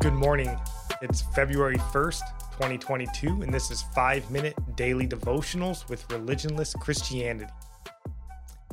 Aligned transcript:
Good 0.00 0.14
morning. 0.14 0.58
It's 1.02 1.20
February 1.20 1.76
1st, 1.76 2.22
2022, 2.52 3.42
and 3.42 3.52
this 3.52 3.70
is 3.70 3.82
5 3.94 4.30
Minute 4.30 4.54
Daily 4.74 5.06
Devotionals 5.06 5.86
with 5.90 6.08
Religionless 6.08 6.74
Christianity. 6.80 7.52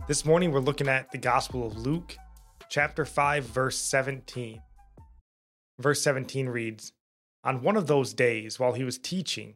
This 0.08 0.24
morning 0.24 0.54
we're 0.54 0.62
looking 0.62 0.88
at 0.88 1.12
the 1.12 1.18
Gospel 1.18 1.68
of 1.68 1.78
Luke, 1.78 2.16
chapter 2.70 3.04
5, 3.04 3.44
verse 3.44 3.78
17. 3.78 4.62
Verse 5.78 6.02
17 6.02 6.48
reads 6.48 6.94
On 7.44 7.62
one 7.62 7.76
of 7.76 7.88
those 7.88 8.14
days, 8.14 8.58
while 8.58 8.72
he 8.72 8.86
was 8.86 8.98
teaching, 8.98 9.56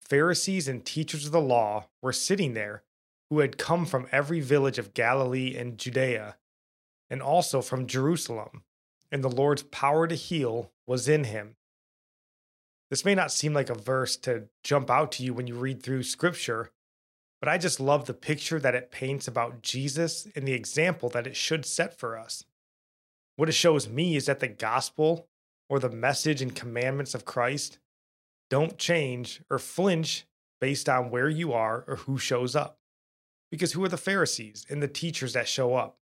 Pharisees 0.00 0.68
and 0.68 0.84
teachers 0.84 1.26
of 1.26 1.32
the 1.32 1.40
law 1.40 1.88
were 2.00 2.12
sitting 2.12 2.54
there 2.54 2.84
who 3.28 3.40
had 3.40 3.58
come 3.58 3.86
from 3.86 4.06
every 4.12 4.38
village 4.38 4.78
of 4.78 4.94
Galilee 4.94 5.56
and 5.56 5.78
Judea, 5.78 6.36
and 7.10 7.20
also 7.20 7.60
from 7.60 7.88
Jerusalem 7.88 8.62
and 9.10 9.22
the 9.22 9.30
Lord's 9.30 9.62
power 9.62 10.06
to 10.06 10.14
heal 10.14 10.70
was 10.86 11.08
in 11.08 11.24
him. 11.24 11.56
This 12.90 13.04
may 13.04 13.14
not 13.14 13.32
seem 13.32 13.52
like 13.52 13.70
a 13.70 13.74
verse 13.74 14.16
to 14.18 14.48
jump 14.62 14.90
out 14.90 15.12
to 15.12 15.22
you 15.22 15.34
when 15.34 15.46
you 15.46 15.54
read 15.54 15.82
through 15.82 16.02
scripture, 16.04 16.70
but 17.40 17.48
I 17.48 17.58
just 17.58 17.80
love 17.80 18.06
the 18.06 18.14
picture 18.14 18.58
that 18.58 18.74
it 18.74 18.90
paints 18.90 19.28
about 19.28 19.62
Jesus 19.62 20.26
and 20.34 20.46
the 20.46 20.54
example 20.54 21.08
that 21.10 21.26
it 21.26 21.36
should 21.36 21.64
set 21.64 21.98
for 21.98 22.18
us. 22.18 22.44
What 23.36 23.48
it 23.48 23.52
shows 23.52 23.88
me 23.88 24.16
is 24.16 24.26
that 24.26 24.40
the 24.40 24.48
gospel 24.48 25.28
or 25.68 25.78
the 25.78 25.90
message 25.90 26.42
and 26.42 26.54
commandments 26.54 27.14
of 27.14 27.24
Christ 27.24 27.78
don't 28.50 28.78
change 28.78 29.42
or 29.50 29.58
flinch 29.58 30.26
based 30.60 30.88
on 30.88 31.10
where 31.10 31.28
you 31.28 31.52
are 31.52 31.84
or 31.86 31.96
who 31.96 32.18
shows 32.18 32.56
up. 32.56 32.78
Because 33.50 33.72
who 33.72 33.84
are 33.84 33.88
the 33.88 33.96
Pharisees 33.96 34.66
and 34.68 34.82
the 34.82 34.88
teachers 34.88 35.34
that 35.34 35.46
show 35.46 35.74
up? 35.74 35.98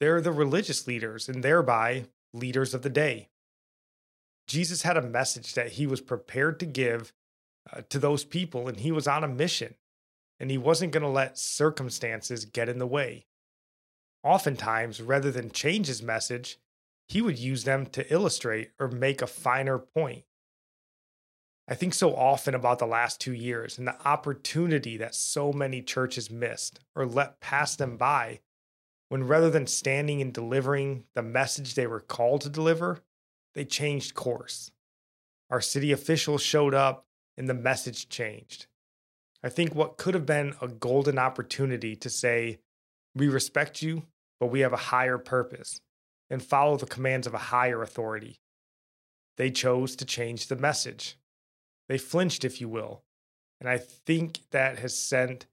They're 0.00 0.20
the 0.20 0.32
religious 0.32 0.86
leaders 0.86 1.28
and 1.28 1.42
thereby 1.42 2.06
leaders 2.32 2.74
of 2.74 2.82
the 2.82 2.90
day. 2.90 3.28
Jesus 4.46 4.82
had 4.82 4.96
a 4.96 5.02
message 5.02 5.54
that 5.54 5.72
he 5.72 5.86
was 5.86 6.00
prepared 6.00 6.58
to 6.60 6.66
give 6.66 7.12
uh, 7.70 7.82
to 7.90 7.98
those 7.98 8.24
people, 8.24 8.68
and 8.68 8.80
he 8.80 8.92
was 8.92 9.06
on 9.06 9.24
a 9.24 9.28
mission, 9.28 9.74
and 10.40 10.50
he 10.50 10.58
wasn't 10.58 10.92
going 10.92 11.02
to 11.02 11.08
let 11.08 11.38
circumstances 11.38 12.44
get 12.44 12.68
in 12.68 12.78
the 12.78 12.86
way. 12.86 13.26
Oftentimes, 14.24 15.02
rather 15.02 15.30
than 15.30 15.50
change 15.50 15.86
his 15.86 16.02
message, 16.02 16.58
he 17.08 17.20
would 17.20 17.38
use 17.38 17.64
them 17.64 17.86
to 17.86 18.12
illustrate 18.12 18.70
or 18.78 18.88
make 18.88 19.22
a 19.22 19.26
finer 19.26 19.78
point. 19.78 20.24
I 21.66 21.74
think 21.74 21.92
so 21.92 22.16
often 22.16 22.54
about 22.54 22.78
the 22.78 22.86
last 22.86 23.20
two 23.20 23.34
years 23.34 23.76
and 23.76 23.86
the 23.86 24.08
opportunity 24.08 24.96
that 24.96 25.14
so 25.14 25.52
many 25.52 25.82
churches 25.82 26.30
missed 26.30 26.80
or 26.94 27.04
let 27.04 27.40
pass 27.40 27.76
them 27.76 27.98
by 27.98 28.40
when 29.08 29.24
rather 29.24 29.50
than 29.50 29.66
standing 29.66 30.20
and 30.20 30.32
delivering 30.32 31.04
the 31.14 31.22
message 31.22 31.74
they 31.74 31.86
were 31.86 32.00
called 32.00 32.42
to 32.42 32.48
deliver, 32.48 33.00
they 33.54 33.64
changed 33.64 34.14
course. 34.14 34.70
Our 35.50 35.60
city 35.60 35.92
officials 35.92 36.42
showed 36.42 36.74
up 36.74 37.06
and 37.36 37.48
the 37.48 37.54
message 37.54 38.08
changed. 38.08 38.66
I 39.42 39.48
think 39.48 39.74
what 39.74 39.96
could 39.96 40.14
have 40.14 40.26
been 40.26 40.54
a 40.60 40.68
golden 40.68 41.18
opportunity 41.18 41.96
to 41.96 42.10
say, 42.10 42.58
We 43.14 43.28
respect 43.28 43.82
you, 43.82 44.04
but 44.40 44.48
we 44.48 44.60
have 44.60 44.72
a 44.72 44.76
higher 44.76 45.18
purpose 45.18 45.80
and 46.28 46.42
follow 46.42 46.76
the 46.76 46.86
commands 46.86 47.26
of 47.26 47.34
a 47.34 47.38
higher 47.38 47.82
authority. 47.82 48.40
They 49.36 49.50
chose 49.50 49.94
to 49.96 50.04
change 50.04 50.48
the 50.48 50.56
message. 50.56 51.16
They 51.88 51.96
flinched, 51.96 52.44
if 52.44 52.60
you 52.60 52.68
will. 52.68 53.04
And 53.60 53.68
I 53.68 53.78
think 53.78 54.40
that 54.50 54.78
has 54.78 54.96
sent 54.96 55.46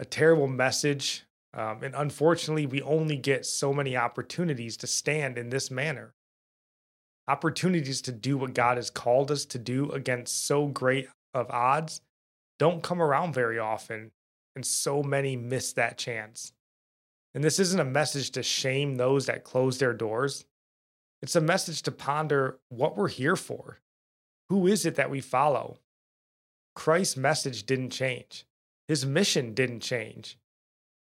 a 0.00 0.04
terrible 0.04 0.48
message 0.48 1.25
um, 1.56 1.82
and 1.82 1.94
unfortunately, 1.94 2.66
we 2.66 2.82
only 2.82 3.16
get 3.16 3.46
so 3.46 3.72
many 3.72 3.96
opportunities 3.96 4.76
to 4.76 4.86
stand 4.86 5.38
in 5.38 5.48
this 5.48 5.70
manner. 5.70 6.12
Opportunities 7.26 8.02
to 8.02 8.12
do 8.12 8.36
what 8.36 8.54
God 8.54 8.76
has 8.76 8.90
called 8.90 9.30
us 9.30 9.46
to 9.46 9.58
do 9.58 9.90
against 9.90 10.46
so 10.46 10.66
great 10.66 11.08
of 11.32 11.50
odds 11.50 12.02
don't 12.58 12.82
come 12.82 13.02
around 13.02 13.34
very 13.34 13.58
often, 13.58 14.12
and 14.54 14.64
so 14.64 15.02
many 15.02 15.36
miss 15.36 15.72
that 15.72 15.98
chance. 15.98 16.52
And 17.34 17.42
this 17.42 17.58
isn't 17.58 17.80
a 17.80 17.84
message 17.84 18.30
to 18.32 18.42
shame 18.42 18.96
those 18.96 19.26
that 19.26 19.44
close 19.44 19.78
their 19.78 19.92
doors. 19.92 20.44
It's 21.22 21.36
a 21.36 21.40
message 21.40 21.82
to 21.82 21.90
ponder 21.90 22.58
what 22.68 22.96
we're 22.96 23.08
here 23.08 23.36
for. 23.36 23.80
Who 24.48 24.66
is 24.66 24.86
it 24.86 24.94
that 24.96 25.10
we 25.10 25.20
follow? 25.20 25.78
Christ's 26.74 27.16
message 27.16 27.64
didn't 27.64 27.90
change. 27.90 28.46
His 28.88 29.04
mission 29.04 29.54
didn't 29.54 29.80
change. 29.80 30.38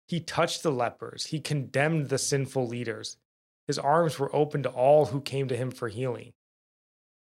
He 0.09 0.21
touched 0.21 0.63
the 0.63 0.73
lepers, 0.73 1.27
he 1.27 1.39
condemned 1.39 2.09
the 2.09 2.19
sinful 2.19 2.67
leaders. 2.67 3.19
His 3.67 3.79
arms 3.79 4.19
were 4.19 4.35
open 4.35 4.63
to 4.63 4.71
all 4.71 5.07
who 5.07 5.21
came 5.21 5.49
to 5.49 5.57
him 5.57 5.71
for 5.71 5.89
healing. 5.89 6.33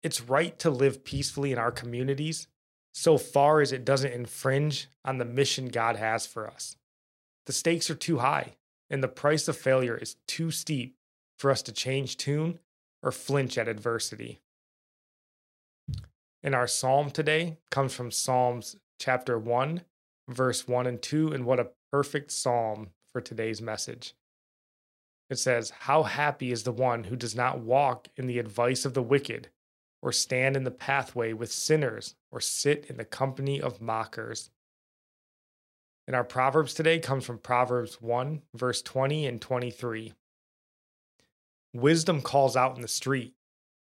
It's 0.01 0.21
right 0.21 0.57
to 0.59 0.71
live 0.71 1.03
peacefully 1.03 1.51
in 1.51 1.59
our 1.59 1.71
communities 1.71 2.47
so 2.93 3.19
far 3.19 3.61
as 3.61 3.71
it 3.71 3.85
doesn't 3.85 4.11
infringe 4.11 4.89
on 5.05 5.19
the 5.19 5.25
mission 5.25 5.67
God 5.67 5.95
has 5.95 6.25
for 6.25 6.49
us. 6.49 6.75
The 7.45 7.53
stakes 7.53 7.89
are 7.91 7.95
too 7.95 8.17
high, 8.17 8.55
and 8.89 9.03
the 9.03 9.07
price 9.07 9.47
of 9.47 9.55
failure 9.55 9.95
is 9.95 10.15
too 10.27 10.49
steep 10.49 10.95
for 11.37 11.51
us 11.51 11.61
to 11.63 11.71
change 11.71 12.17
tune 12.17 12.59
or 13.03 13.11
flinch 13.11 13.57
at 13.57 13.67
adversity. 13.67 14.41
And 16.43 16.55
our 16.55 16.67
psalm 16.67 17.11
today 17.11 17.57
comes 17.69 17.93
from 17.93 18.09
Psalms 18.09 18.75
chapter 18.99 19.37
1, 19.37 19.81
verse 20.27 20.67
1 20.67 20.87
and 20.87 21.01
2, 21.01 21.31
and 21.31 21.45
what 21.45 21.59
a 21.59 21.69
perfect 21.91 22.31
psalm 22.31 22.89
for 23.11 23.21
today's 23.21 23.61
message. 23.61 24.15
It 25.29 25.37
says, 25.37 25.71
How 25.71 26.03
happy 26.03 26.51
is 26.51 26.63
the 26.63 26.71
one 26.71 27.05
who 27.05 27.15
does 27.15 27.35
not 27.35 27.59
walk 27.59 28.07
in 28.15 28.27
the 28.27 28.39
advice 28.39 28.85
of 28.85 28.93
the 28.93 29.03
wicked, 29.03 29.49
or 30.01 30.11
stand 30.11 30.55
in 30.55 30.63
the 30.63 30.71
pathway 30.71 31.33
with 31.33 31.51
sinners, 31.51 32.15
or 32.31 32.39
sit 32.39 32.85
in 32.89 32.97
the 32.97 33.05
company 33.05 33.61
of 33.61 33.81
mockers. 33.81 34.49
And 36.07 36.15
our 36.15 36.23
Proverbs 36.23 36.73
today 36.73 36.99
comes 36.99 37.25
from 37.25 37.37
Proverbs 37.37 38.01
1, 38.01 38.41
verse 38.55 38.81
20 38.81 39.27
and 39.27 39.41
23. 39.41 40.13
Wisdom 41.73 42.21
calls 42.21 42.57
out 42.57 42.75
in 42.75 42.81
the 42.81 42.87
street. 42.87 43.33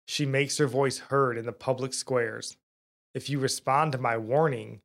She 0.06 0.26
makes 0.26 0.58
her 0.58 0.68
voice 0.68 1.00
heard 1.00 1.38
in 1.38 1.46
the 1.46 1.54
public 1.54 1.94
squares. 1.94 2.58
If 3.16 3.30
you 3.30 3.40
respond 3.40 3.94
to 3.94 3.98
my 3.98 4.18
warning, 4.18 4.82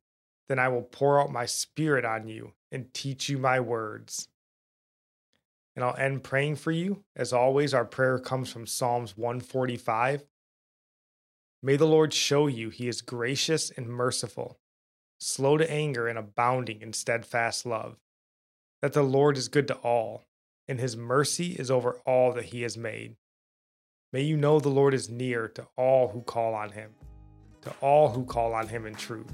then 0.47 0.57
I 0.57 0.69
will 0.69 0.81
pour 0.81 1.21
out 1.21 1.31
my 1.31 1.45
spirit 1.45 2.05
on 2.05 2.27
you 2.27 2.53
and 2.71 2.93
teach 2.93 3.29
you 3.29 3.37
my 3.37 3.59
words. 3.59 4.27
And 5.75 5.85
I'll 5.85 5.95
end 5.97 6.23
praying 6.23 6.57
for 6.57 6.71
you. 6.71 7.03
As 7.15 7.31
always, 7.31 7.73
our 7.73 7.85
prayer 7.85 8.19
comes 8.19 8.51
from 8.51 8.67
Psalms 8.67 9.15
145. 9.15 10.23
May 11.61 11.75
the 11.75 11.87
Lord 11.87 12.13
show 12.13 12.47
you 12.47 12.69
he 12.69 12.87
is 12.87 13.01
gracious 13.01 13.69
and 13.69 13.87
merciful, 13.87 14.59
slow 15.19 15.57
to 15.57 15.69
anger 15.69 16.07
and 16.07 16.17
abounding 16.17 16.81
in 16.81 16.93
steadfast 16.93 17.65
love, 17.65 17.97
that 18.81 18.93
the 18.93 19.03
Lord 19.03 19.37
is 19.37 19.47
good 19.47 19.67
to 19.67 19.75
all, 19.75 20.25
and 20.67 20.79
his 20.79 20.95
mercy 20.95 21.53
is 21.53 21.69
over 21.69 21.99
all 22.05 22.31
that 22.33 22.45
he 22.45 22.61
has 22.61 22.77
made. 22.77 23.15
May 24.11 24.21
you 24.21 24.37
know 24.37 24.59
the 24.59 24.69
Lord 24.69 24.93
is 24.93 25.09
near 25.09 25.47
to 25.49 25.67
all 25.77 26.09
who 26.09 26.21
call 26.21 26.55
on 26.55 26.71
him, 26.71 26.91
to 27.61 27.73
all 27.81 28.09
who 28.09 28.23
call 28.23 28.53
on 28.53 28.67
him 28.69 28.85
in 28.85 28.95
truth 28.95 29.33